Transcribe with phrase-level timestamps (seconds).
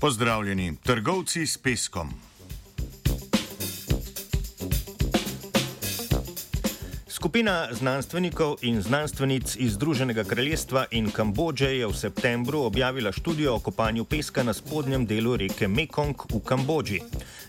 [0.00, 2.08] Pozdravljeni, trgovci s peskom.
[7.08, 13.60] Skupina znanstvenikov in znanstvenic iz Združenega kraljestva in Kambodže je v septembru objavila študijo o
[13.60, 17.00] kopanju peska na spodnjem delu reke Mekong v Kambodži.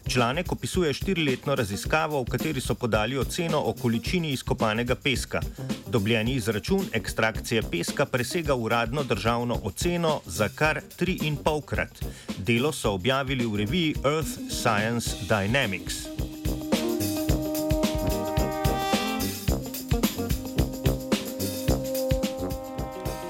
[0.08, 5.40] Članek opisuje štiriletno raziskavo, v kateri so podali oceno o količini izkopanega peska.
[5.88, 12.04] Dobljeni izračun ekstrakcije peska presega uradno državno oceno za kar 3,5 krat.
[12.42, 16.10] Delo so objavili v reviji Earth Science Dynamics.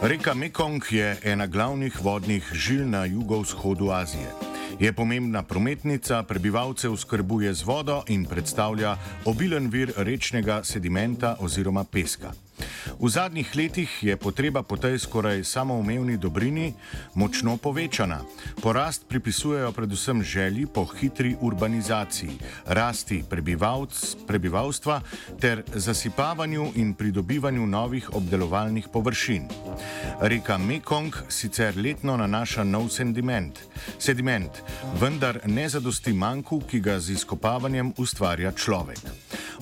[0.01, 4.31] Reka Mekong je ena glavnih vodnih žil na jugovzhodu Azije.
[4.79, 12.31] Je pomembna prometnica, prebivalce uskrbuje z vodo in predstavlja obilen vir rečnega sedimenta oziroma peska.
[13.01, 16.69] V zadnjih letih je potreba po tej skoraj samoumevni dobrini
[17.17, 18.21] močno povečana.
[18.61, 23.23] Porast pripisujejo predvsem želji po hitri urbanizaciji, rasti
[24.27, 25.01] prebivalstva
[25.41, 29.49] ter zasipavanju in pridobivanju novih obdelovalnih površin.
[30.21, 33.59] Reka Mekong sicer letno nanaša nov sediment,
[33.97, 34.61] sediment
[35.01, 39.01] vendar ne zadosti manjku, ki ga z izkopavanjem ustvarja človek.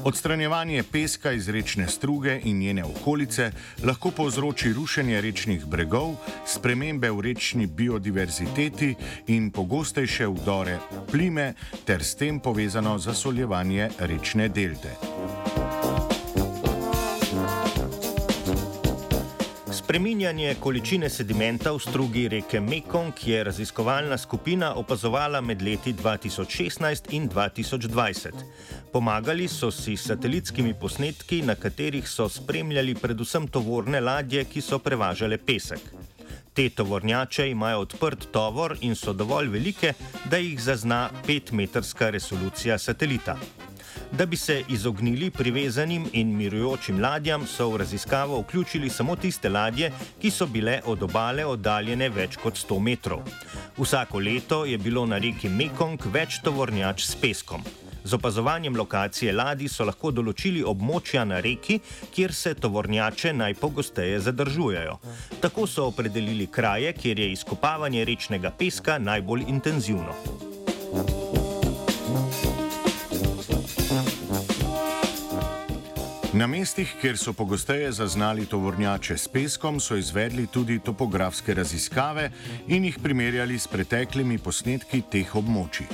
[0.03, 3.52] Odstranjevanje peska iz rečne struge in njene okolice
[3.83, 6.16] lahko povzroči rušenje rečnih bregov,
[6.47, 8.95] spremembe v rečni biodiverziteti
[9.27, 10.77] in pogostejše vdore
[11.11, 11.53] plime
[11.86, 15.18] ter s tem povezano zasoljevanje rečne delte.
[19.89, 27.25] Spreminjanje količine sedimenta v strugi reke Mekong je raziskovalna skupina opazovala med leti 2016 in
[27.29, 28.29] 2020.
[28.93, 34.77] Pomagali so si s satelitskimi posnetki, na katerih so spremljali predvsem tovorne ladje, ki so
[34.80, 35.81] prevažale pesek.
[36.53, 39.93] Te tovornjače imajo odprt tovor in so dovolj velike,
[40.30, 43.37] da jih zazna 5-metrska resolucija satelita.
[44.11, 49.92] Da bi se izognili privezanim in mirujočim ladjam, so v raziskavo vključili samo tiste ladje,
[50.22, 53.22] ki so bile od obale oddaljene več kot 100 metrov.
[53.77, 57.64] Vsako leto je bilo na reki Mekong več tovornjač s peskom.
[58.04, 61.80] Z opazovanjem lokacije ladij so lahko določili območja na reki,
[62.16, 64.98] kjer se tovornjače najpogosteje zadržujejo.
[65.44, 70.16] Tako so opredelili kraje, kjer je izkopavanje rečnega peska najbolj intenzivno.
[76.33, 82.31] Na mestih, kjer so pogosteje zaznali tovornjače s peskom, so izvedli tudi topografske raziskave
[82.67, 85.87] in jih primerjali s preteklimi posnetki teh območij.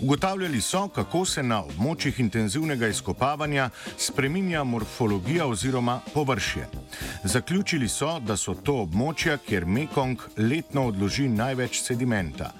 [0.00, 6.68] Ugotavljali so, kako se na območjih intenzivnega izkopavanja spreminja morfologija oziroma površje.
[7.24, 12.52] Zaključili so, da so to območja, kjer Mekong letno odloži največ sedimenta,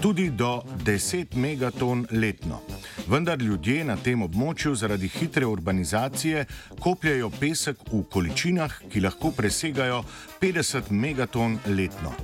[0.00, 2.62] tudi do 10 megaton letno.
[3.06, 6.46] Vendar ljudje na tem območju zaradi hitre urbanizacije
[6.80, 10.02] kopljajo pesek v količinah, ki lahko presegajo
[10.40, 12.14] 50 megaton letno.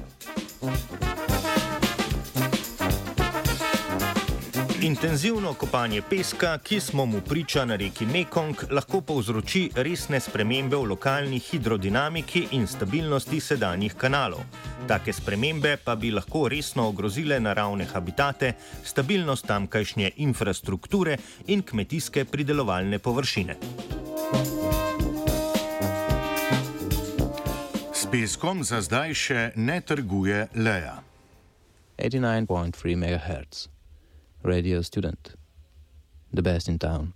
[4.84, 10.84] Intenzivno kopanje peska, ki smo mu priča na reki Mekong, lahko povzroči resne spremembe v
[10.84, 14.44] lokalni hidrodinamiki in stabilnosti sedanjih kanalov.
[14.88, 18.53] Take spremembe pa bi lahko resno ogrozile naravne habitate,
[18.84, 21.16] stabilnost tamkajšnje infrastrukture
[21.47, 23.56] in kmetijske pridelovalne površine.
[27.95, 31.03] S peskom za zdaj še ne trguje Leja.
[31.99, 33.69] 89.3 MHz,
[34.43, 35.35] radio student,
[36.33, 37.12] the best in town.